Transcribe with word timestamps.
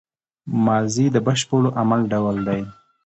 ماضي 0.65 1.05
د 1.11 1.17
بشپړ 1.27 1.63
عمل 1.79 2.01
ډول 2.13 2.35
دئ. 2.47 2.61